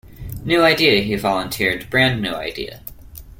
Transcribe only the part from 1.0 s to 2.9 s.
he volunteered, brand new idea.